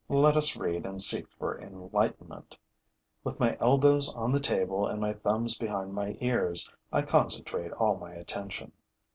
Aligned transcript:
Let 0.09 0.35
us 0.35 0.55
read 0.55 0.87
and 0.87 0.99
seek 0.99 1.29
for 1.29 1.59
enlightenment. 1.59 2.57
With 3.23 3.39
my 3.39 3.55
elbows 3.59 4.09
on 4.11 4.31
the 4.31 4.39
table 4.39 4.87
and 4.87 4.99
my 4.99 5.13
thumbs 5.13 5.55
behind 5.59 5.93
my 5.93 6.15
ears, 6.21 6.67
I 6.91 7.03
concentrate 7.03 7.71
all 7.73 7.97
my 7.97 8.13
attention. 8.13 8.71